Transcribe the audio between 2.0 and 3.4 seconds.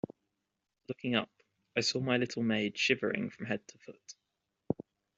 little maid shivering